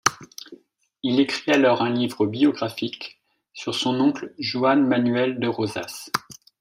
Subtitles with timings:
[1.03, 3.21] Il écrit alors un livre biographique
[3.53, 6.09] sur son oncle Juan Manuel de Rosas.